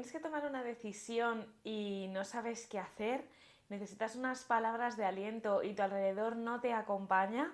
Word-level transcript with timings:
tienes 0.00 0.12
que 0.12 0.20
tomar 0.20 0.46
una 0.46 0.62
decisión 0.62 1.44
y 1.62 2.08
no 2.08 2.24
sabes 2.24 2.66
qué 2.66 2.78
hacer, 2.78 3.22
necesitas 3.68 4.16
unas 4.16 4.44
palabras 4.44 4.96
de 4.96 5.04
aliento 5.04 5.62
y 5.62 5.74
tu 5.74 5.82
alrededor 5.82 6.36
no 6.36 6.62
te 6.62 6.72
acompaña, 6.72 7.52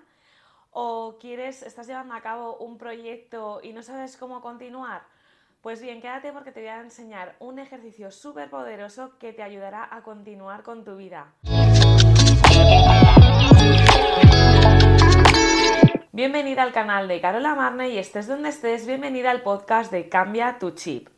o 0.71 1.17
quieres, 1.19 1.61
estás 1.61 1.87
llevando 1.87 2.13
a 2.13 2.21
cabo 2.21 2.55
un 2.59 2.77
proyecto 2.77 3.59
y 3.61 3.73
no 3.73 3.83
sabes 3.83 4.15
cómo 4.15 4.39
continuar, 4.39 5.01
pues 5.59 5.81
bien, 5.81 5.99
quédate 5.99 6.31
porque 6.31 6.53
te 6.53 6.61
voy 6.61 6.69
a 6.69 6.79
enseñar 6.79 7.35
un 7.39 7.59
ejercicio 7.59 8.11
súper 8.11 8.49
poderoso 8.49 9.19
que 9.19 9.33
te 9.33 9.43
ayudará 9.43 9.85
a 9.93 10.01
continuar 10.01 10.63
con 10.63 10.85
tu 10.85 10.95
vida. 10.95 11.33
Bienvenida 16.13 16.63
al 16.63 16.71
canal 16.71 17.09
de 17.09 17.19
Carola 17.19 17.55
Marne 17.55 17.89
y 17.89 17.97
estés 17.97 18.25
donde 18.25 18.47
estés, 18.47 18.87
bienvenida 18.87 19.31
al 19.31 19.41
podcast 19.41 19.91
de 19.91 20.07
Cambia 20.07 20.59
tu 20.59 20.71
Chip. 20.71 21.16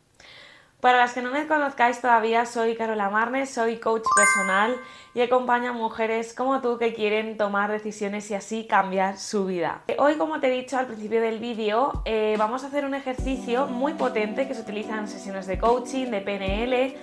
Para 0.80 0.96
las 0.96 1.12
que 1.12 1.20
no 1.20 1.30
me 1.30 1.46
conozcáis 1.46 2.00
todavía, 2.00 2.46
soy 2.46 2.74
Carola 2.74 3.10
Marne, 3.10 3.44
soy 3.44 3.76
coach 3.76 4.04
personal 4.16 4.74
y 5.14 5.20
acompaño 5.20 5.70
a 5.70 5.72
mujeres 5.74 6.32
como 6.32 6.62
tú 6.62 6.78
que 6.78 6.94
quieren 6.94 7.36
tomar 7.36 7.70
decisiones 7.70 8.30
y 8.30 8.34
así 8.34 8.64
cambiar 8.64 9.18
su 9.18 9.44
vida. 9.44 9.82
Hoy, 9.98 10.14
como 10.14 10.40
te 10.40 10.46
he 10.46 10.50
dicho 10.50 10.78
al 10.78 10.86
principio 10.86 11.20
del 11.20 11.38
vídeo, 11.38 12.00
eh, 12.06 12.34
vamos 12.38 12.64
a 12.64 12.68
hacer 12.68 12.86
un 12.86 12.94
ejercicio 12.94 13.66
muy 13.66 13.92
potente 13.92 14.48
que 14.48 14.54
se 14.54 14.62
utiliza 14.62 14.96
en 14.96 15.06
sesiones 15.06 15.46
de 15.46 15.58
coaching, 15.58 16.06
de 16.06 16.22
PNL, 16.22 16.96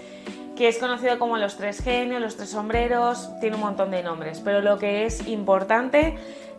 que 0.56 0.68
es 0.68 0.80
conocido 0.80 1.20
como 1.20 1.38
los 1.38 1.56
tres 1.56 1.84
genios, 1.84 2.20
los 2.20 2.36
tres 2.36 2.50
sombreros, 2.50 3.30
tiene 3.40 3.58
un 3.58 3.62
montón 3.62 3.92
de 3.92 4.02
nombres, 4.02 4.42
pero 4.44 4.62
lo 4.62 4.80
que 4.80 5.06
es 5.06 5.28
importante 5.28 6.18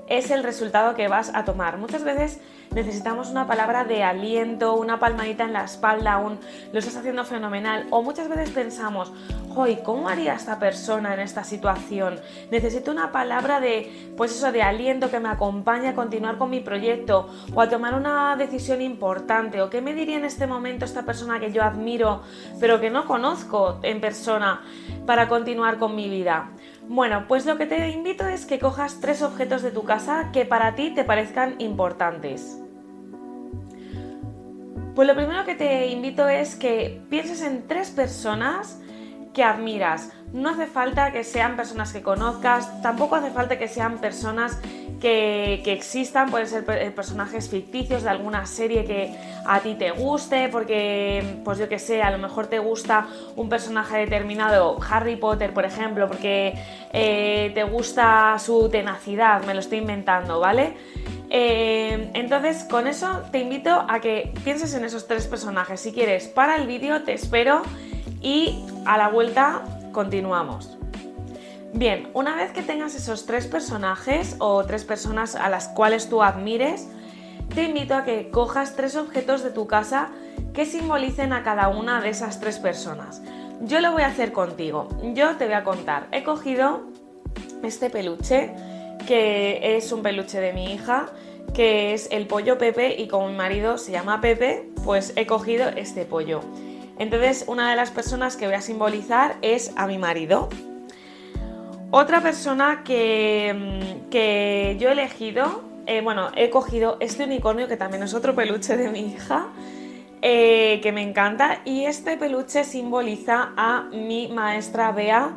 es 0.09 0.30
el 0.30 0.43
resultado 0.43 0.95
que 0.95 1.09
vas 1.09 1.30
a 1.35 1.45
tomar. 1.45 1.79
Muchas 1.79 2.05
veces 2.05 2.41
necesitamos 2.75 3.30
una 3.30 3.47
palabra 3.47 3.85
de 3.85 4.03
aliento, 4.03 4.75
una 4.75 4.99
palmadita 4.99 5.45
en 5.45 5.53
la 5.53 5.65
espalda, 5.65 6.19
un 6.19 6.39
lo 6.73 6.79
estás 6.79 6.97
haciendo 6.97 7.25
fenomenal. 7.25 7.87
O 7.91 8.03
muchas 8.03 8.29
veces 8.29 8.51
pensamos, 8.51 9.13
hoy, 9.55 9.79
¿cómo 9.85 10.09
haría 10.09 10.35
esta 10.35 10.59
persona 10.59 11.15
en 11.15 11.21
esta 11.21 11.45
situación? 11.45 12.21
Necesito 12.51 12.91
una 12.91 13.13
palabra 13.13 13.60
de, 13.60 14.13
pues 14.16 14.32
eso, 14.32 14.52
de 14.52 14.63
aliento 14.63 15.10
que 15.10 15.21
me 15.21 15.29
acompañe 15.29 15.88
a 15.88 15.95
continuar 15.95 16.38
con 16.38 16.51
mi 16.51 16.60
proyecto 16.60 17.29
o 17.54 17.60
a 17.60 17.69
tomar 17.69 17.95
una 17.95 18.37
decisión 18.37 18.82
importante. 18.82 19.63
O 19.63 19.71
qué 19.71 19.80
me 19.80 19.95
diría 19.95 20.16
en 20.16 20.25
este 20.25 20.47
momento 20.47 20.85
esta 20.85 21.04
persona 21.04 21.41
que 21.41 21.52
yo 21.52 21.63
admiro, 21.63 22.23
pero 22.60 22.80
que 22.80 22.91
no 22.91 23.07
conozco 23.07 23.79
en 23.82 24.01
persona 24.01 24.63
para 25.07 25.29
continuar 25.29 25.79
con 25.79 25.95
mi 25.95 26.09
vida. 26.09 26.51
Bueno, 26.91 27.27
pues 27.29 27.45
lo 27.45 27.59
que 27.59 27.67
te 27.67 27.91
invito 27.91 28.27
es 28.27 28.47
que 28.47 28.59
cojas 28.59 28.99
tres 28.99 29.21
objetos 29.21 29.61
de 29.61 29.71
tu 29.71 29.85
casa 29.85 30.31
que 30.33 30.47
para 30.47 30.75
ti 30.75 30.91
te 30.95 31.05
parezcan 31.05 31.57
importantes. 31.59 32.59
Pues 34.95 35.07
lo 35.07 35.15
primero 35.15 35.45
que 35.45 35.55
te 35.55 35.89
invito 35.89 36.27
es 36.29 36.57
que 36.57 37.03
pienses 37.11 37.43
en 37.43 37.69
tres 37.69 37.91
personas 37.91 38.81
que 39.35 39.45
admiras. 39.45 40.13
No 40.33 40.49
hace 40.49 40.66
falta 40.66 41.13
que 41.13 41.25
sean 41.25 41.57
personas 41.57 41.93
que 41.93 42.03
conozcas, 42.03 42.81
tampoco 42.81 43.16
hace 43.16 43.31
falta 43.31 43.59
que 43.59 43.69
sean 43.69 43.99
personas 43.99 44.59
que, 45.01 45.73
existan, 45.73 46.30
pueden 46.30 46.46
ser 46.46 46.65
eh, 46.68 46.91
personajes 46.91 47.49
ficticios 47.49 48.02
de 48.02 48.10
alguna 48.10 48.46
serie 48.46 48.85
que 48.85 49.15
a 49.46 49.60
ti 49.60 49.74
te 49.74 49.91
guste, 49.91 50.49
porque, 50.49 51.41
pues 51.45 51.59
yo 51.59 51.68
que 51.68 51.79
sé, 51.79 52.02
a 52.02 52.10
lo 52.10 52.18
mejor 52.18 52.49
te 52.49 52.59
gusta 52.59 53.07
un 53.37 53.49
personaje 53.49 53.99
determinado, 53.99 54.79
Harry 54.88 55.16
Potter, 55.16 55.52
por 55.52 55.65
ejemplo, 55.65 56.09
porque 56.09 56.54
eh, 56.93 57.52
te 57.54 57.65
gusta 57.65 58.37
su 58.38 58.69
tenacidad, 58.69 59.45
me 59.45 59.54
lo 59.54 59.60
estoy 59.60 59.79
inventando, 59.79 60.41
¿vale? 60.41 60.74
Eh, 61.30 62.10
entonces, 62.15 62.65
con 62.65 62.87
eso 62.87 63.23
te 63.30 63.38
invito 63.38 63.85
a 63.88 64.00
que 64.00 64.32
pienses 64.44 64.75
en 64.75 64.84
esos 64.84 65.06
tres 65.06 65.26
personajes. 65.26 65.81
Si 65.81 65.93
quieres, 65.93 66.28
para 66.28 66.56
el 66.56 66.66
vídeo 66.66 67.03
te 67.03 67.12
espero 67.12 67.62
y 68.22 68.65
a 68.87 68.97
la 68.97 69.09
vuelta 69.09 69.62
continuamos. 69.93 70.78
Bien, 71.72 72.09
una 72.15 72.34
vez 72.34 72.53
que 72.53 72.62
tengas 72.62 72.94
esos 72.94 73.27
tres 73.27 73.47
personajes 73.47 74.37
o 74.38 74.65
tres 74.65 74.84
personas 74.84 75.37
a 75.37 75.50
las 75.50 75.69
cuales 75.69 76.09
tú 76.09 76.22
admires, 76.22 76.88
te 77.54 77.65
invito 77.65 77.94
a 77.94 78.04
que 78.04 78.31
cojas 78.31 78.75
tres 78.75 78.97
objetos 78.97 79.42
de 79.42 79.50
tu 79.50 79.66
casa 79.66 80.09
que 80.54 80.65
simbolicen 80.65 81.32
a 81.32 81.42
cada 81.42 81.69
una 81.69 82.00
de 82.00 82.09
esas 82.09 82.41
tres 82.41 82.59
personas. 82.59 83.22
Yo 83.60 83.81
lo 83.81 83.92
voy 83.92 84.03
a 84.03 84.06
hacer 84.06 84.32
contigo. 84.32 84.88
Yo 85.15 85.37
te 85.37 85.44
voy 85.44 85.54
a 85.54 85.65
contar. 85.65 86.09
He 86.10 86.22
cogido 86.22 86.84
este 87.62 87.91
peluche, 87.91 88.53
que 89.06 89.76
es 89.76 89.92
un 89.92 90.03
peluche 90.03 90.41
de 90.41 90.53
mi 90.53 90.72
hija, 90.72 91.10
que 91.53 91.92
es 91.92 92.09
el 92.10 92.26
pollo 92.26 92.56
Pepe 92.56 92.94
y 92.98 93.09
como 93.09 93.28
mi 93.28 93.37
marido 93.37 93.78
se 93.78 93.92
llama 93.92 94.21
Pepe, 94.21 94.71
pues 94.84 95.12
he 95.16 95.26
cogido 95.26 95.69
este 95.69 96.04
pollo. 96.04 96.41
Entonces, 96.98 97.44
una 97.47 97.71
de 97.71 97.76
las 97.76 97.91
personas 97.91 98.37
que 98.37 98.47
voy 98.47 98.54
a 98.54 98.60
simbolizar 98.60 99.37
es 99.42 99.72
a 99.76 99.87
mi 99.87 99.98
marido. 99.98 100.48
Otra 101.91 102.21
persona 102.21 102.82
que, 102.84 103.54
mm, 103.56 104.10
que 104.10 104.76
yo 104.78 104.91
he 104.91 104.93
elegido, 104.93 105.62
eh, 105.87 106.03
bueno, 106.03 106.28
he 106.37 106.50
cogido 106.50 106.99
este 107.00 107.25
unicornio 107.25 107.66
que 107.66 107.78
también 107.78 108.03
es 108.03 108.12
otro 108.12 108.34
peluche 108.34 108.76
de 108.76 108.91
mi 108.91 109.00
hija, 109.00 109.47
eh, 110.21 110.81
que 110.82 110.93
me 110.93 111.03
encanta, 111.03 111.62
y 111.65 111.87
este 111.87 112.19
peluche 112.19 112.65
simboliza 112.65 113.54
a 113.56 113.84
mi 113.91 114.28
maestra 114.28 114.93
Bea 114.93 115.32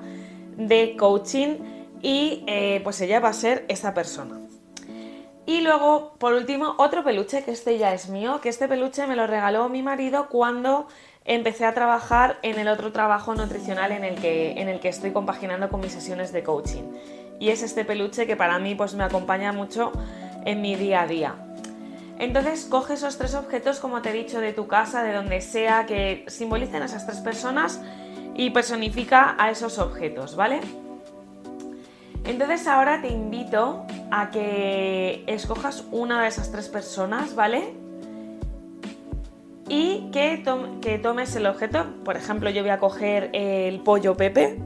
de 0.57 0.97
coaching 0.97 1.57
y 2.01 2.43
eh, 2.47 2.81
pues 2.83 2.99
ella 2.99 3.21
va 3.21 3.29
a 3.29 3.33
ser 3.33 3.63
esa 3.69 3.93
persona. 3.93 4.37
Y 5.45 5.61
luego, 5.61 6.15
por 6.17 6.33
último, 6.33 6.75
otro 6.77 7.01
peluche, 7.03 7.43
que 7.43 7.51
este 7.51 7.77
ya 7.77 7.93
es 7.93 8.09
mío, 8.09 8.41
que 8.41 8.49
este 8.49 8.67
peluche 8.67 9.07
me 9.07 9.15
lo 9.15 9.25
regaló 9.25 9.69
mi 9.69 9.81
marido 9.83 10.27
cuando 10.27 10.87
empecé 11.25 11.65
a 11.65 11.73
trabajar 11.73 12.37
en 12.41 12.59
el 12.59 12.67
otro 12.67 12.91
trabajo 12.91 13.35
nutricional 13.35 13.91
en 13.91 14.03
el 14.03 14.15
que, 14.15 14.53
en 14.53 14.69
el 14.69 14.79
que 14.79 14.89
estoy 14.89 15.11
compaginando 15.11 15.69
con 15.69 15.81
mis 15.81 15.91
sesiones 15.91 16.31
de 16.31 16.43
coaching. 16.43 16.83
Y 17.39 17.49
es 17.49 17.63
este 17.63 17.85
peluche 17.85 18.27
que 18.27 18.35
para 18.35 18.59
mí 18.59 18.75
pues, 18.75 18.93
me 18.93 19.03
acompaña 19.03 19.51
mucho 19.51 19.91
en 20.45 20.61
mi 20.61 20.75
día 20.75 21.01
a 21.01 21.07
día. 21.07 21.35
Entonces 22.19 22.65
coge 22.65 22.93
esos 22.93 23.17
tres 23.17 23.33
objetos, 23.33 23.79
como 23.79 24.01
te 24.01 24.11
he 24.11 24.13
dicho, 24.13 24.39
de 24.39 24.53
tu 24.53 24.67
casa, 24.67 25.01
de 25.01 25.13
donde 25.13 25.41
sea, 25.41 25.87
que 25.87 26.23
simbolicen 26.27 26.83
a 26.83 26.85
esas 26.85 27.07
tres 27.07 27.19
personas 27.19 27.81
y 28.35 28.51
personifica 28.51 29.35
a 29.39 29.49
esos 29.49 29.79
objetos, 29.79 30.35
¿vale? 30.35 30.61
Entonces 32.23 32.67
ahora 32.67 33.01
te 33.01 33.07
invito 33.07 33.87
a 34.11 34.29
que 34.29 35.23
escojas 35.25 35.85
una 35.91 36.21
de 36.21 36.27
esas 36.27 36.51
tres 36.51 36.69
personas, 36.69 37.33
¿vale? 37.33 37.73
Y 39.71 40.09
que, 40.11 40.43
que 40.81 40.99
tomes 40.99 41.33
el 41.37 41.45
objeto. 41.45 41.85
Por 42.03 42.17
ejemplo, 42.17 42.49
yo 42.49 42.61
voy 42.61 42.71
a 42.71 42.79
coger 42.79 43.29
el 43.31 43.79
pollo 43.79 44.17
Pepe 44.17 44.59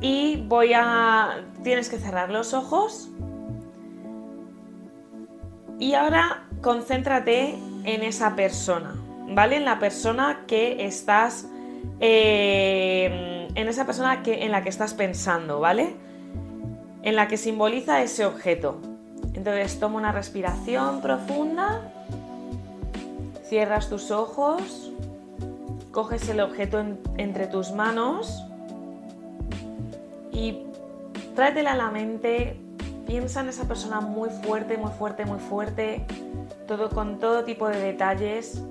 y 0.00 0.44
voy 0.46 0.74
a... 0.74 1.44
Tienes 1.64 1.88
que 1.88 1.98
cerrar 1.98 2.30
los 2.30 2.54
ojos. 2.54 3.10
Y 5.80 5.94
ahora 5.94 6.44
concéntrate 6.60 7.58
en 7.82 8.04
esa 8.04 8.36
persona, 8.36 8.94
¿vale? 9.28 9.56
En 9.56 9.64
la 9.64 9.80
persona 9.80 10.44
que 10.46 10.86
estás... 10.86 11.48
Eh, 11.98 13.48
en 13.56 13.68
esa 13.68 13.86
persona 13.86 14.22
que, 14.22 14.44
en 14.44 14.52
la 14.52 14.62
que 14.62 14.68
estás 14.68 14.94
pensando, 14.94 15.58
¿vale? 15.58 15.96
En 17.02 17.16
la 17.16 17.26
que 17.26 17.36
simboliza 17.36 18.00
ese 18.02 18.24
objeto. 18.24 18.80
Entonces 19.34 19.80
toma 19.80 19.98
una 19.98 20.12
respiración 20.12 21.00
profunda 21.00 22.01
Cierras 23.52 23.90
tus 23.90 24.10
ojos, 24.10 24.90
coges 25.90 26.26
el 26.30 26.40
objeto 26.40 26.82
entre 27.18 27.46
tus 27.46 27.70
manos 27.70 28.42
y 30.32 30.62
tráetela 31.34 31.72
a 31.72 31.76
la 31.76 31.90
mente, 31.90 32.58
piensa 33.06 33.40
en 33.42 33.50
esa 33.50 33.68
persona 33.68 34.00
muy 34.00 34.30
fuerte, 34.30 34.78
muy 34.78 34.90
fuerte, 34.92 35.26
muy 35.26 35.38
fuerte, 35.38 36.06
todo 36.66 36.88
con 36.88 37.18
todo 37.18 37.44
tipo 37.44 37.68
de 37.68 37.78
detalles. 37.78 38.62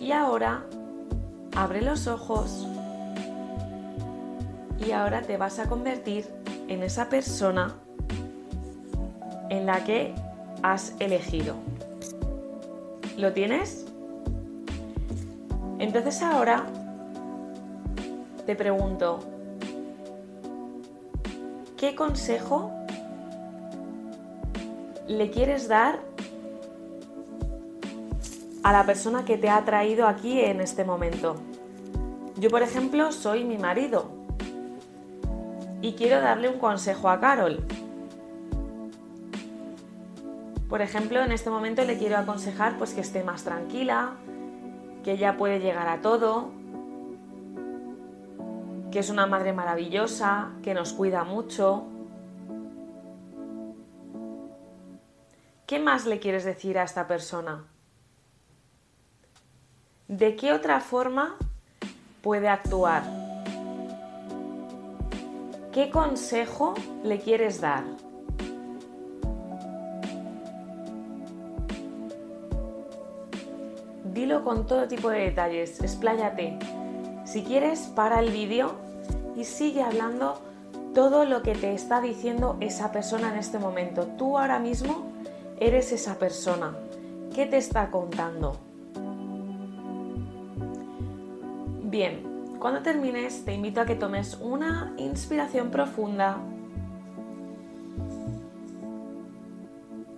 Y 0.00 0.12
ahora 0.12 0.62
abre 1.56 1.82
los 1.82 2.06
ojos 2.06 2.64
y 4.78 4.92
ahora 4.92 5.22
te 5.22 5.36
vas 5.36 5.58
a 5.58 5.68
convertir 5.68 6.32
en 6.68 6.84
esa 6.84 7.08
persona 7.08 7.74
en 9.50 9.66
la 9.66 9.84
que 9.84 10.14
has 10.62 10.94
elegido. 10.98 11.56
¿Lo 13.18 13.34
tienes? 13.34 13.86
Entonces 15.78 16.22
ahora 16.22 16.64
te 18.46 18.56
pregunto, 18.56 19.20
¿qué 21.76 21.94
consejo 21.94 22.70
le 25.06 25.30
quieres 25.30 25.68
dar 25.68 26.00
a 28.62 28.72
la 28.72 28.84
persona 28.84 29.24
que 29.24 29.36
te 29.36 29.48
ha 29.48 29.64
traído 29.64 30.06
aquí 30.06 30.40
en 30.40 30.60
este 30.60 30.84
momento? 30.84 31.36
Yo, 32.36 32.48
por 32.48 32.62
ejemplo, 32.62 33.12
soy 33.12 33.44
mi 33.44 33.58
marido 33.58 34.10
y 35.82 35.92
quiero 35.92 36.20
darle 36.20 36.48
un 36.48 36.58
consejo 36.58 37.08
a 37.08 37.20
Carol. 37.20 37.64
Por 40.70 40.82
ejemplo, 40.82 41.20
en 41.20 41.32
este 41.32 41.50
momento 41.50 41.84
le 41.84 41.98
quiero 41.98 42.16
aconsejar 42.16 42.78
pues 42.78 42.94
que 42.94 43.00
esté 43.00 43.24
más 43.24 43.42
tranquila, 43.42 44.12
que 45.02 45.12
ella 45.12 45.36
puede 45.36 45.58
llegar 45.58 45.88
a 45.88 46.00
todo, 46.00 46.52
que 48.92 49.00
es 49.00 49.10
una 49.10 49.26
madre 49.26 49.52
maravillosa, 49.52 50.52
que 50.62 50.72
nos 50.72 50.92
cuida 50.92 51.24
mucho. 51.24 51.86
¿Qué 55.66 55.80
más 55.80 56.06
le 56.06 56.20
quieres 56.20 56.44
decir 56.44 56.78
a 56.78 56.84
esta 56.84 57.08
persona? 57.08 57.64
¿De 60.06 60.36
qué 60.36 60.52
otra 60.52 60.78
forma 60.78 61.34
puede 62.22 62.48
actuar? 62.48 63.02
¿Qué 65.72 65.90
consejo 65.90 66.74
le 67.02 67.18
quieres 67.18 67.60
dar? 67.60 67.82
Con 74.38 74.64
todo 74.64 74.86
tipo 74.86 75.10
de 75.10 75.18
detalles, 75.18 75.80
expláyate. 75.80 76.56
Si 77.24 77.42
quieres, 77.42 77.80
para 77.94 78.20
el 78.20 78.30
vídeo 78.30 78.76
y 79.36 79.44
sigue 79.44 79.82
hablando 79.82 80.40
todo 80.94 81.24
lo 81.24 81.42
que 81.42 81.54
te 81.54 81.74
está 81.74 82.00
diciendo 82.00 82.56
esa 82.60 82.92
persona 82.92 83.32
en 83.32 83.38
este 83.38 83.58
momento. 83.58 84.06
Tú 84.06 84.38
ahora 84.38 84.60
mismo 84.60 85.10
eres 85.58 85.90
esa 85.90 86.16
persona. 86.18 86.76
¿Qué 87.34 87.46
te 87.46 87.56
está 87.56 87.90
contando? 87.90 88.56
Bien, 91.82 92.56
cuando 92.60 92.82
termines 92.82 93.44
te 93.44 93.52
invito 93.52 93.80
a 93.80 93.84
que 93.84 93.96
tomes 93.96 94.38
una 94.40 94.94
inspiración 94.96 95.72
profunda, 95.72 96.38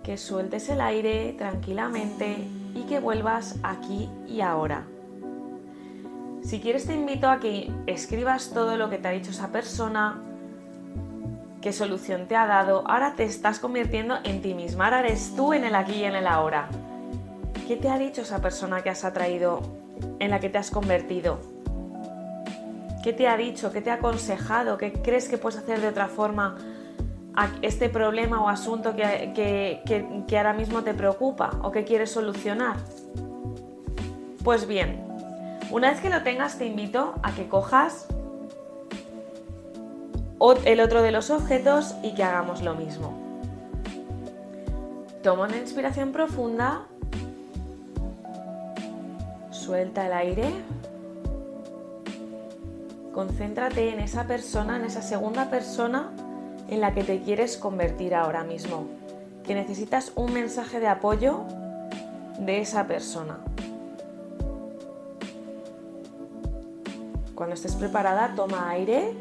que 0.03 0.17
sueltes 0.17 0.69
el 0.69 0.81
aire 0.81 1.33
tranquilamente 1.33 2.62
y 2.73 2.83
que 2.83 2.99
vuelvas 2.99 3.55
aquí 3.63 4.09
y 4.27 4.41
ahora. 4.41 4.85
Si 6.43 6.59
quieres 6.59 6.85
te 6.85 6.93
invito 6.93 7.29
a 7.29 7.39
que 7.39 7.71
escribas 7.87 8.51
todo 8.53 8.75
lo 8.75 8.89
que 8.89 8.97
te 8.97 9.07
ha 9.07 9.11
dicho 9.11 9.31
esa 9.31 9.51
persona, 9.51 10.21
qué 11.61 11.71
solución 11.71 12.27
te 12.27 12.35
ha 12.35 12.45
dado. 12.45 12.83
Ahora 12.85 13.15
te 13.15 13.23
estás 13.23 13.59
convirtiendo 13.59 14.17
en 14.23 14.41
ti 14.41 14.53
misma, 14.53 14.85
ahora 14.85 14.99
eres 14.99 15.33
tú 15.35 15.53
en 15.53 15.63
el 15.63 15.75
aquí 15.75 15.93
y 15.93 16.03
en 16.03 16.15
el 16.15 16.27
ahora. 16.27 16.67
¿Qué 17.67 17.77
te 17.77 17.89
ha 17.89 17.97
dicho 17.97 18.23
esa 18.23 18.41
persona 18.41 18.81
que 18.81 18.89
has 18.89 19.05
atraído, 19.05 19.61
en 20.19 20.31
la 20.31 20.41
que 20.41 20.49
te 20.49 20.57
has 20.57 20.69
convertido? 20.69 21.39
¿Qué 23.03 23.13
te 23.13 23.27
ha 23.29 23.37
dicho? 23.37 23.71
¿Qué 23.71 23.81
te 23.81 23.91
ha 23.91 23.95
aconsejado? 23.95 24.77
¿Qué 24.77 24.91
crees 24.91 25.29
que 25.29 25.37
puedes 25.37 25.59
hacer 25.59 25.79
de 25.79 25.87
otra 25.87 26.07
forma 26.07 26.57
este 27.61 27.89
problema 27.89 28.41
o 28.41 28.49
asunto 28.49 28.95
que, 28.95 29.31
que, 29.85 30.37
ahora 30.37 30.53
mismo 30.53 30.83
te 30.83 30.93
preocupa 30.93 31.51
o 31.63 31.71
que 31.71 31.83
quieres 31.83 32.11
solucionar? 32.11 32.77
Pues 34.43 34.67
bien, 34.67 35.03
una 35.71 35.89
vez 35.91 35.99
que 35.99 36.09
lo 36.09 36.21
tengas 36.21 36.57
te 36.57 36.65
invito 36.65 37.15
a 37.23 37.31
que 37.31 37.47
cojas 37.47 38.07
el 40.65 40.81
otro 40.81 41.01
de 41.01 41.11
los 41.11 41.29
objetos 41.29 41.95
y 42.03 42.13
que 42.13 42.23
hagamos 42.23 42.61
lo 42.61 42.75
mismo. 42.75 43.13
Toma 45.23 45.45
una 45.45 45.57
inspiración 45.57 46.11
profunda, 46.11 46.81
suelta 49.51 50.05
el 50.05 50.13
aire, 50.13 50.51
concéntrate 53.13 53.93
en 53.93 54.01
esa 54.01 54.27
persona, 54.27 54.75
en 54.75 54.83
esa 54.83 55.01
segunda 55.01 55.49
persona 55.49 56.11
en 56.73 56.81
la 56.81 56.95
que 56.95 57.03
te 57.03 57.21
quieres 57.21 57.55
convertir 57.55 58.15
ahora 58.15 58.43
mismo, 58.43 58.87
que 59.43 59.53
necesitas 59.53 60.11
un 60.15 60.33
mensaje 60.33 60.79
de 60.79 60.87
apoyo 60.87 61.41
de 62.39 62.61
esa 62.61 62.87
persona. 62.87 63.37
Cuando 67.35 67.53
estés 67.53 67.75
preparada, 67.75 68.33
toma 68.35 68.71
aire, 68.71 69.13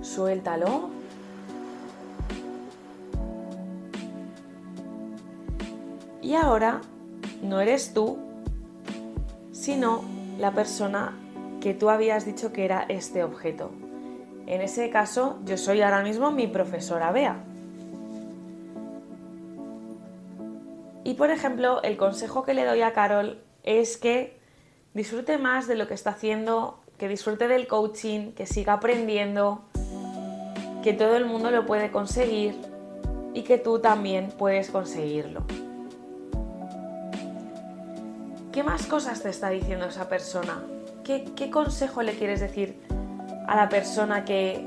suéltalo. 0.00 0.88
Y 6.22 6.36
ahora 6.36 6.80
no 7.42 7.60
eres 7.60 7.92
tú, 7.92 8.16
sino 9.52 10.04
la 10.38 10.52
persona 10.52 11.18
que 11.60 11.74
tú 11.74 11.90
habías 11.90 12.24
dicho 12.24 12.50
que 12.50 12.64
era 12.64 12.86
este 12.88 13.22
objeto. 13.22 13.89
En 14.50 14.62
ese 14.62 14.90
caso, 14.90 15.38
yo 15.44 15.56
soy 15.56 15.80
ahora 15.80 16.02
mismo 16.02 16.32
mi 16.32 16.48
profesora 16.48 17.12
Bea. 17.12 17.36
Y 21.04 21.14
por 21.14 21.30
ejemplo, 21.30 21.80
el 21.84 21.96
consejo 21.96 22.42
que 22.42 22.52
le 22.52 22.64
doy 22.64 22.82
a 22.82 22.92
Carol 22.92 23.38
es 23.62 23.96
que 23.96 24.40
disfrute 24.92 25.38
más 25.38 25.68
de 25.68 25.76
lo 25.76 25.86
que 25.86 25.94
está 25.94 26.10
haciendo, 26.10 26.80
que 26.98 27.06
disfrute 27.06 27.46
del 27.46 27.68
coaching, 27.68 28.32
que 28.32 28.44
siga 28.44 28.72
aprendiendo, 28.72 29.62
que 30.82 30.94
todo 30.94 31.16
el 31.16 31.26
mundo 31.26 31.52
lo 31.52 31.64
puede 31.64 31.92
conseguir 31.92 32.56
y 33.32 33.42
que 33.42 33.56
tú 33.56 33.78
también 33.78 34.30
puedes 34.36 34.70
conseguirlo. 34.70 35.44
¿Qué 38.50 38.64
más 38.64 38.86
cosas 38.86 39.22
te 39.22 39.28
está 39.28 39.48
diciendo 39.50 39.86
esa 39.86 40.08
persona? 40.08 40.60
¿Qué, 41.04 41.50
consejo 41.52 42.02
le 42.02 42.14
quieres 42.14 42.40
decir 42.40 42.80
a 43.50 43.56
la 43.56 43.68
persona 43.68 44.24
que, 44.24 44.64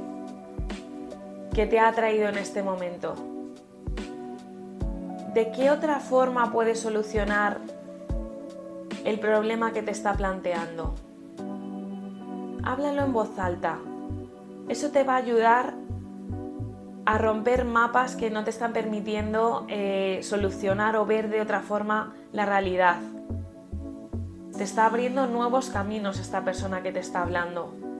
que 1.53 1.65
te 1.65 1.79
ha 1.79 1.89
traído 1.93 2.27
en 2.27 2.37
este 2.37 2.61
momento? 2.61 3.15
¿De 5.33 5.51
qué 5.51 5.71
otra 5.71 6.01
forma 6.01 6.51
puedes 6.51 6.81
solucionar 6.81 7.59
el 9.05 9.21
problema 9.21 9.71
que 9.71 9.83
te 9.83 9.91
está 9.91 10.15
planteando? 10.15 10.95
Háblalo 12.65 13.05
en 13.05 13.13
voz 13.13 13.39
alta. 13.39 13.79
Eso 14.67 14.91
te 14.91 15.03
va 15.03 15.13
a 15.13 15.17
ayudar 15.17 15.75
a 17.05 17.17
romper 17.17 17.63
mapas 17.63 18.17
que 18.17 18.29
no 18.29 18.43
te 18.43 18.49
están 18.49 18.73
permitiendo 18.73 19.65
eh, 19.69 20.19
solucionar 20.23 20.97
o 20.97 21.05
ver 21.05 21.29
de 21.29 21.39
otra 21.39 21.61
forma 21.61 22.15
la 22.33 22.45
realidad. 22.45 22.97
Te 24.57 24.63
está 24.65 24.87
abriendo 24.87 25.25
nuevos 25.25 25.69
caminos 25.69 26.19
esta 26.19 26.43
persona 26.43 26.83
que 26.83 26.91
te 26.91 26.99
está 26.99 27.21
hablando. 27.21 27.92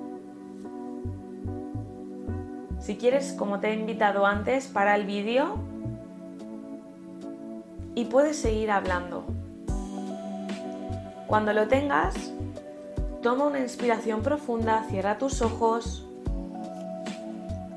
Si 2.84 2.98
quieres, 2.98 3.32
como 3.32 3.62
te 3.62 3.70
he 3.70 3.74
invitado 3.76 4.26
antes, 4.26 4.68
para 4.68 4.96
el 4.96 5.06
vídeo 5.06 5.56
y 7.96 8.04
puedes 8.06 8.36
seguir 8.36 8.72
hablando. 8.72 9.24
Cuando 11.28 11.54
lo 11.54 11.70
tengas, 11.70 12.34
toma 13.22 13.46
una 13.46 13.60
inspiración 13.60 14.22
profunda, 14.22 14.84
cierra 14.90 15.18
tus 15.18 15.42
ojos, 15.42 16.06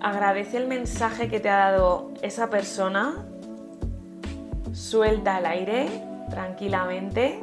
agradece 0.00 0.56
el 0.56 0.66
mensaje 0.66 1.28
que 1.28 1.38
te 1.38 1.50
ha 1.50 1.70
dado 1.70 2.10
esa 2.22 2.50
persona, 2.50 3.14
suelta 4.72 5.38
el 5.38 5.46
aire 5.46 6.02
tranquilamente 6.30 7.38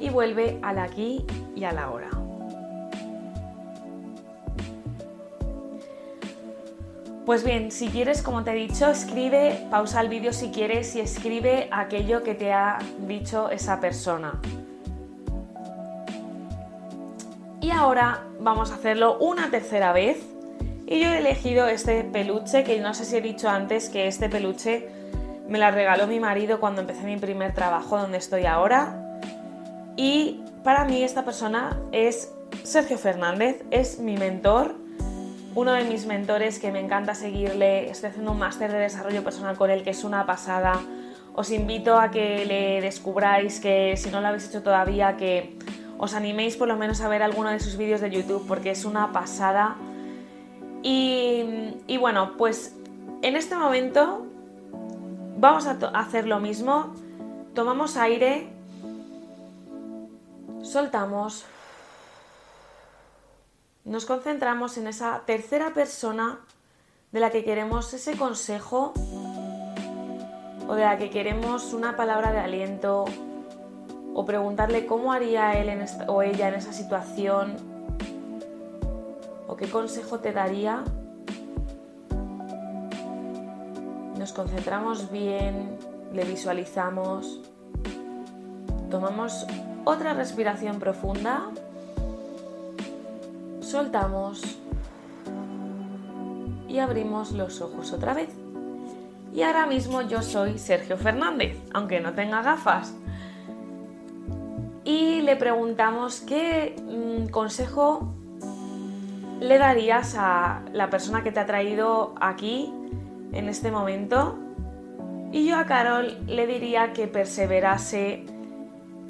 y 0.00 0.10
vuelve 0.10 0.58
al 0.62 0.80
aquí 0.80 1.24
y 1.54 1.62
a 1.62 1.72
la 1.72 1.90
hora. 1.90 2.13
Pues 7.26 7.42
bien, 7.42 7.70
si 7.70 7.88
quieres, 7.88 8.20
como 8.20 8.44
te 8.44 8.50
he 8.50 8.54
dicho, 8.54 8.90
escribe, 8.90 9.66
pausa 9.70 10.02
el 10.02 10.10
vídeo 10.10 10.34
si 10.34 10.50
quieres 10.50 10.94
y 10.94 11.00
escribe 11.00 11.68
aquello 11.70 12.22
que 12.22 12.34
te 12.34 12.52
ha 12.52 12.78
dicho 13.06 13.48
esa 13.48 13.80
persona. 13.80 14.38
Y 17.62 17.70
ahora 17.70 18.24
vamos 18.40 18.70
a 18.70 18.74
hacerlo 18.74 19.16
una 19.20 19.50
tercera 19.50 19.94
vez. 19.94 20.18
Y 20.86 21.00
yo 21.00 21.08
he 21.08 21.18
elegido 21.18 21.66
este 21.66 22.04
peluche, 22.04 22.62
que 22.62 22.78
no 22.80 22.92
sé 22.92 23.06
si 23.06 23.16
he 23.16 23.22
dicho 23.22 23.48
antes 23.48 23.88
que 23.88 24.06
este 24.06 24.28
peluche 24.28 24.90
me 25.48 25.58
la 25.58 25.70
regaló 25.70 26.06
mi 26.06 26.20
marido 26.20 26.60
cuando 26.60 26.82
empecé 26.82 27.04
mi 27.04 27.16
primer 27.16 27.54
trabajo 27.54 27.96
donde 27.96 28.18
estoy 28.18 28.44
ahora. 28.44 29.18
Y 29.96 30.42
para 30.62 30.84
mí 30.84 31.02
esta 31.02 31.24
persona 31.24 31.80
es 31.90 32.34
Sergio 32.64 32.98
Fernández, 32.98 33.64
es 33.70 33.98
mi 33.98 34.18
mentor 34.18 34.83
uno 35.54 35.72
de 35.72 35.84
mis 35.84 36.06
mentores 36.06 36.58
que 36.58 36.72
me 36.72 36.80
encanta 36.80 37.14
seguirle, 37.14 37.88
estoy 37.88 38.10
haciendo 38.10 38.32
un 38.32 38.38
máster 38.38 38.72
de 38.72 38.78
desarrollo 38.78 39.22
personal 39.22 39.56
con 39.56 39.70
él 39.70 39.84
que 39.84 39.90
es 39.90 40.02
una 40.04 40.26
pasada. 40.26 40.80
Os 41.34 41.50
invito 41.50 41.98
a 41.98 42.10
que 42.10 42.44
le 42.44 42.80
descubráis, 42.80 43.60
que 43.60 43.96
si 43.96 44.10
no 44.10 44.20
lo 44.20 44.28
habéis 44.28 44.48
hecho 44.48 44.62
todavía, 44.62 45.16
que 45.16 45.56
os 45.98 46.14
animéis 46.14 46.56
por 46.56 46.68
lo 46.68 46.76
menos 46.76 47.00
a 47.00 47.08
ver 47.08 47.22
alguno 47.22 47.50
de 47.50 47.60
sus 47.60 47.76
vídeos 47.76 48.00
de 48.00 48.10
YouTube 48.10 48.44
porque 48.46 48.70
es 48.70 48.84
una 48.84 49.12
pasada. 49.12 49.76
Y, 50.82 51.74
y 51.86 51.96
bueno, 51.98 52.36
pues 52.36 52.74
en 53.22 53.36
este 53.36 53.56
momento 53.56 54.26
vamos 55.38 55.66
a 55.66 55.78
hacer 55.94 56.26
lo 56.26 56.40
mismo. 56.40 56.94
Tomamos 57.54 57.96
aire, 57.96 58.48
soltamos 60.62 61.44
nos 63.84 64.06
concentramos 64.06 64.78
en 64.78 64.86
esa 64.86 65.22
tercera 65.26 65.74
persona 65.74 66.40
de 67.12 67.20
la 67.20 67.30
que 67.30 67.44
queremos 67.44 67.92
ese 67.92 68.16
consejo 68.16 68.94
o 70.66 70.74
de 70.74 70.82
la 70.82 70.96
que 70.96 71.10
queremos 71.10 71.74
una 71.74 71.96
palabra 71.96 72.32
de 72.32 72.38
aliento 72.38 73.04
o 74.14 74.24
preguntarle 74.24 74.86
cómo 74.86 75.12
haría 75.12 75.52
él 75.58 75.84
o 76.06 76.22
ella 76.22 76.48
en 76.48 76.54
esa 76.54 76.72
situación 76.72 77.56
o 79.46 79.56
qué 79.56 79.68
consejo 79.68 80.20
te 80.20 80.32
daría, 80.32 80.82
nos 84.18 84.32
concentramos 84.32 85.10
bien, 85.10 85.78
le 86.12 86.24
visualizamos, 86.24 87.40
tomamos 88.90 89.46
otra 89.84 90.14
respiración 90.14 90.78
profunda, 90.78 91.50
soltamos 93.74 94.40
y 96.68 96.78
abrimos 96.78 97.32
los 97.32 97.60
ojos 97.60 97.92
otra 97.92 98.14
vez. 98.14 98.28
Y 99.34 99.42
ahora 99.42 99.66
mismo 99.66 100.00
yo 100.02 100.22
soy 100.22 100.60
Sergio 100.60 100.96
Fernández, 100.96 101.58
aunque 101.72 101.98
no 101.98 102.12
tenga 102.12 102.40
gafas. 102.40 102.94
Y 104.84 105.22
le 105.22 105.34
preguntamos 105.34 106.20
qué 106.20 106.76
mm, 106.86 107.30
consejo 107.30 108.14
le 109.40 109.58
darías 109.58 110.14
a 110.16 110.62
la 110.72 110.88
persona 110.88 111.24
que 111.24 111.32
te 111.32 111.40
ha 111.40 111.46
traído 111.46 112.14
aquí 112.20 112.72
en 113.32 113.48
este 113.48 113.72
momento. 113.72 114.38
Y 115.32 115.48
yo 115.48 115.58
a 115.58 115.64
Carol 115.64 116.16
le 116.28 116.46
diría 116.46 116.92
que 116.92 117.08
perseverase, 117.08 118.24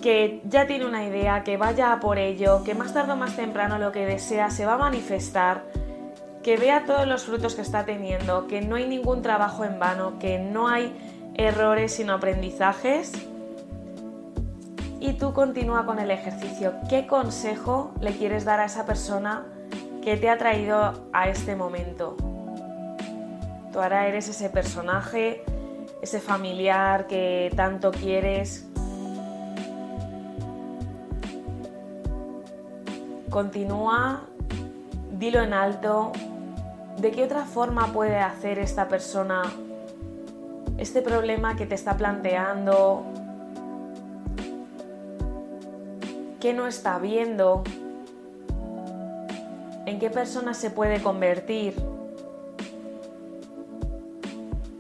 que 0.05 0.43
ya 0.45 0.67
tiene 0.67 0.85
una 0.85 1.03
idea, 1.03 1.45
que 1.45 1.57
vaya 1.57 1.91
a 1.91 1.99
por 1.99 2.19
ello, 2.19 2.63
que 2.63 2.75
más 2.75 2.93
tarde 2.93 3.13
o 3.13 3.17
más 3.17 3.37
temprano 3.37 3.79
lo 3.79 3.91
que 3.91 4.05
desea 4.05 4.51
se 4.51 4.67
va 4.67 4.75
a 4.75 4.77
manifestar 4.79 5.65
que 6.43 6.59
vea 6.59 6.85
todos 6.85 7.07
los 7.07 7.25
frutos 7.25 7.55
que 7.55 7.63
está 7.63 7.87
teniendo, 7.87 8.47
que 8.47 8.61
no 8.61 8.77
hay 8.77 8.87
ningún 8.87 9.23
trabajo 9.23 9.65
en 9.65 9.79
vano, 9.79 10.19
que 10.19 10.39
no 10.39 10.69
hay 10.69 10.95
errores 11.37 11.95
sino 11.95 12.13
aprendizajes. 12.13 13.13
Y 15.01 15.15
tú 15.15 15.33
continúa 15.33 15.87
con 15.87 15.99
el 15.99 16.11
ejercicio. 16.11 16.75
¿Qué 16.91 17.07
consejo 17.07 17.95
le 18.01 18.13
quieres 18.13 18.45
dar 18.45 18.61
a 18.61 18.67
esa 18.67 18.85
persona 18.85 19.47
que 20.03 20.19
te 20.19 20.29
ha 20.29 20.37
traído 20.37 21.09
a 21.15 21.31
este 21.31 21.57
momento? 21.57 22.15
Tú 23.73 23.81
ahora 23.81 24.07
eres 24.07 24.29
ese 24.29 24.51
personaje, 24.51 25.43
ese 26.03 26.21
familiar 26.21 27.07
que 27.07 27.51
tanto 27.57 27.91
quieres. 27.91 28.69
Continúa, 33.35 34.21
dilo 35.19 35.43
en 35.43 35.55
alto, 35.55 36.13
¿De 36.99 37.11
qué 37.11 37.25
otra 37.25 37.45
forma 37.45 37.93
puede 37.93 38.21
hacer 38.21 38.61
esta 38.61 38.87
persona 38.87 39.43
este 40.79 41.03
problema 41.03 41.57
que 41.57 41.67
te 41.67 41.75
está 41.75 41.97
planteando? 41.97 43.03
¿Qué 46.39 46.53
no 46.53 46.69
está 46.69 47.01
viendo? 47.01 47.65
¿En 49.85 49.99
qué 49.99 50.11
persona 50.11 50.55
se 50.55 50.71
puede 50.71 51.03
convertir? 51.03 51.75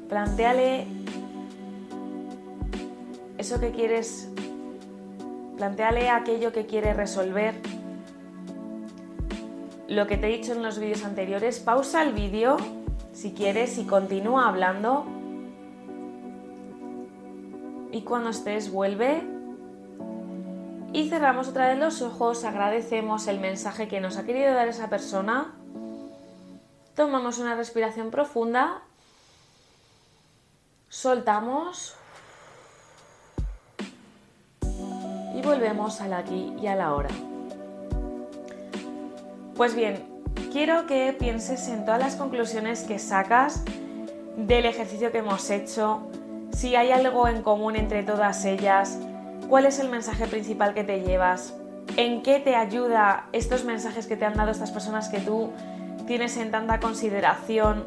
Plantéale 0.09 0.87
eso 3.37 3.59
que 3.59 3.73
quieres, 3.73 4.31
planteale 5.57 6.11
aquello 6.11 6.53
que 6.53 6.67
quiere 6.67 6.95
resolver 6.95 7.74
lo 9.95 10.07
que 10.07 10.17
te 10.17 10.27
he 10.27 10.39
dicho 10.39 10.53
en 10.53 10.63
los 10.63 10.79
vídeos 10.79 11.05
anteriores, 11.05 11.61
pausa 11.61 12.03
el 12.03 12.13
vídeo 12.13 12.57
si 13.13 13.33
quieres 13.33 13.79
y 13.79 13.85
continúa 13.85 14.49
hablando. 14.49 15.07
Y 17.93 18.03
cuando 18.03 18.31
estés, 18.31 18.73
vuelve. 18.73 19.23
Y 20.93 21.09
cerramos 21.09 21.49
otra 21.49 21.69
vez 21.69 21.79
los 21.79 22.03
ojos, 22.03 22.45
agradecemos 22.45 23.29
el 23.29 23.41
mensaje 23.41 23.89
que 23.89 24.01
nos 24.01 24.17
ha 24.17 24.25
querido 24.25 24.53
dar 24.53 24.69
esa 24.69 24.91
persona. 24.91 25.55
Tomamos 26.97 27.39
una 27.39 27.55
respiración 27.55 28.11
profunda. 28.11 28.83
Soltamos. 30.89 31.95
Y 34.63 35.43
volvemos 35.43 36.01
al 36.01 36.13
aquí 36.15 36.53
y 36.61 36.67
a 36.67 36.77
la 36.77 36.95
hora. 36.95 37.11
Pues 39.57 39.77
bien, 39.77 40.03
quiero 40.51 40.87
que 40.87 41.15
pienses 41.17 41.69
en 41.69 41.85
todas 41.85 42.01
las 42.01 42.17
conclusiones 42.17 42.83
que 42.83 42.99
sacas 42.99 43.63
del 44.37 44.67
ejercicio 44.67 45.13
que 45.13 45.19
hemos 45.19 45.49
hecho, 45.49 46.09
si 46.53 46.75
hay 46.75 46.91
algo 46.91 47.29
en 47.29 47.43
común 47.43 47.77
entre 47.77 48.03
todas 48.03 48.45
ellas, 48.45 48.99
cuál 49.49 49.67
es 49.67 49.79
el 49.79 49.91
mensaje 49.91 50.27
principal 50.27 50.75
que 50.75 50.83
te 50.83 51.03
llevas, 51.03 51.55
en 51.97 52.23
qué 52.23 52.41
te 52.41 52.57
ayuda 52.57 53.29
estos 53.31 53.65
mensajes 53.65 54.09
que 54.09 54.17
te 54.17 54.25
han 54.25 54.35
dado 54.35 54.51
estas 54.51 54.73
personas 54.73 55.09
que 55.09 55.21
tú 55.21 55.51
tienes 56.09 56.37
en 56.37 56.51
tanta 56.51 56.81
consideración. 56.81 57.85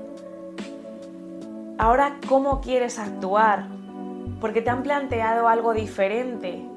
Ahora, 1.78 2.16
¿cómo 2.30 2.62
quieres 2.62 2.98
actuar? 2.98 3.66
Porque 4.40 4.62
te 4.62 4.70
han 4.70 4.84
planteado 4.84 5.50
algo 5.50 5.74
diferente. 5.74 6.77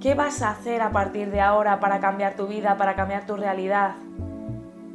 ¿Qué 0.00 0.14
vas 0.14 0.42
a 0.42 0.50
hacer 0.50 0.80
a 0.80 0.92
partir 0.92 1.32
de 1.32 1.40
ahora 1.40 1.80
para 1.80 1.98
cambiar 1.98 2.36
tu 2.36 2.46
vida, 2.46 2.76
para 2.76 2.94
cambiar 2.94 3.26
tu 3.26 3.36
realidad? 3.36 3.96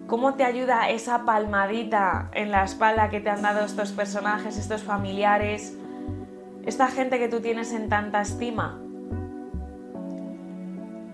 ¿Cómo 0.08 0.36
te 0.36 0.46
ayuda 0.46 0.90
esa 0.90 1.26
palmadita 1.26 2.30
en 2.32 2.52
la 2.52 2.64
espalda 2.64 3.10
que 3.10 3.20
te 3.20 3.30
han 3.30 3.42
dado 3.42 3.66
estos 3.66 3.92
personajes, 3.92 4.58
estos 4.58 4.84
familiares, 4.84 5.78
esta 6.66 6.88
gente 6.88 7.20
que 7.20 7.28
tú 7.28 7.42
tienes 7.42 7.74
en 7.74 7.90
tanta 7.90 8.22
estima? 8.22 8.80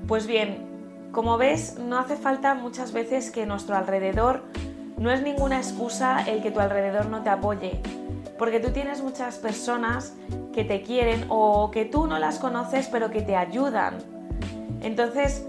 Pues 0.08 0.28
bien, 0.28 0.68
como 1.12 1.40
ves, 1.40 1.80
no 1.80 1.98
hace 1.98 2.16
falta 2.16 2.54
muchas 2.54 2.94
veces 2.94 3.32
que 3.32 3.48
nuestro 3.48 3.76
alrededor 3.76 4.44
no 5.00 5.10
es 5.10 5.24
ninguna 5.24 5.58
excusa 5.58 6.22
el 6.28 6.44
que 6.44 6.52
tu 6.52 6.60
alrededor 6.60 7.08
no 7.08 7.24
te 7.24 7.30
apoye, 7.30 7.82
porque 8.38 8.60
tú 8.60 8.70
tienes 8.70 9.02
muchas 9.02 9.40
personas 9.40 10.14
que 10.60 10.66
te 10.66 10.82
quieren 10.82 11.26
o 11.30 11.72
que 11.72 11.86
tú 11.86 12.06
no 12.06 12.20
las 12.20 12.38
conoces 12.38 12.88
pero 12.88 13.10
que 13.12 13.22
te 13.22 13.38
ayudan. 13.38 13.96
Entonces, 14.82 15.46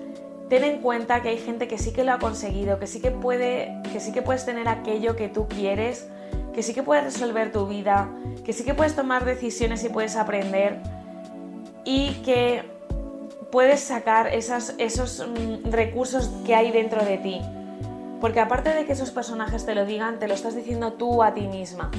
ten 0.49 0.62
en 0.62 0.81
cuenta 0.81 1.21
que 1.21 1.31
hay 1.31 1.38
gente 1.38 1.67
que 1.67 1.79
sí 1.79 1.93
que 1.93 2.05
lo 2.05 2.12
ha 2.12 2.21
conseguido, 2.21 2.79
que 2.79 2.87
sí 2.87 3.00
que 3.00 3.11
puede, 3.11 3.75
que 3.93 3.99
sí 3.99 4.12
que 4.12 4.23
puedes 4.23 4.45
tener 4.45 4.69
aquello 4.69 5.17
que 5.17 5.29
tú 5.29 5.49
quieres, 5.49 6.07
que 6.55 6.62
sí 6.62 6.75
que 6.75 6.85
puedes 6.85 7.02
resolver 7.02 7.50
tu 7.50 7.67
vida, 7.67 8.09
que 8.45 8.52
sí 8.52 8.62
que 8.62 8.73
puedes 8.73 8.95
tomar 8.95 9.25
decisiones 9.25 9.83
y 9.83 9.88
puedes 9.88 10.14
aprender 10.14 10.79
y 11.85 12.12
que 12.25 12.62
puedes 13.50 13.81
sacar 13.81 14.29
esos 14.29 15.26
mm, 15.26 15.73
recursos 15.73 16.31
que 16.47 16.55
hay 16.55 16.71
dentro 16.71 17.05
de 17.05 17.19
ti. 17.19 17.40
Porque 18.21 18.38
aparte 18.38 18.73
de 18.73 18.85
que 18.85 18.93
esos 18.93 19.11
personajes 19.11 19.67
te 19.67 19.75
lo 19.75 19.85
digan, 19.85 20.21
te 20.21 20.29
lo 20.29 20.35
estás 20.35 20.55
diciendo 20.55 20.93
tú 20.93 21.25
a 21.25 21.35
ti 21.35 21.49
misma. 21.49 21.90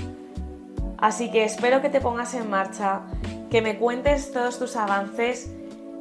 Así 1.02 1.32
que 1.32 1.44
espero 1.44 1.82
que 1.82 1.90
te 1.90 2.00
pongas 2.00 2.34
en 2.36 2.50
marcha, 2.50 3.02
que 3.50 3.62
me 3.62 3.78
cuentes 3.78 4.32
todos 4.32 4.60
tus 4.60 4.76
avances 4.76 5.52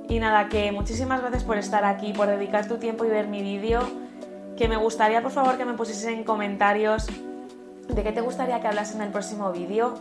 y 0.09 0.19
nada, 0.19 0.49
que 0.49 0.71
muchísimas 0.73 1.21
gracias 1.21 1.43
por 1.43 1.57
estar 1.57 1.85
aquí, 1.85 2.13
por 2.13 2.27
dedicar 2.27 2.69
tu 2.69 2.77
tiempo 2.77 3.05
y 3.05 3.09
ver 3.09 3.27
mi 3.27 3.43
vídeo, 3.43 3.81
que 4.57 4.69
me 4.69 4.77
gustaría 4.77 5.23
por 5.23 5.33
favor 5.33 5.57
que 5.57 5.65
me 5.65 5.75
pusieses 5.75 6.05
en 6.07 6.25
comentarios 6.25 7.07
de 7.89 8.03
qué 8.03 8.13
te 8.13 8.21
gustaría 8.21 8.61
que 8.61 8.69
hablase 8.69 8.95
en 8.97 9.03
el 9.03 9.11
próximo 9.11 9.51
vídeo, 9.53 9.95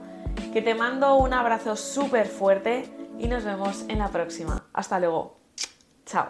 que 0.51 0.61
te 0.61 0.75
mando 0.75 1.15
un 1.15 1.33
abrazo 1.33 1.75
súper 1.75 2.27
fuerte 2.27 2.83
y 3.17 3.27
nos 3.27 3.43
vemos 3.43 3.85
en 3.87 3.99
la 3.99 4.09
próxima. 4.09 4.65
Hasta 4.73 4.99
luego. 4.99 5.39
Chao. 6.05 6.29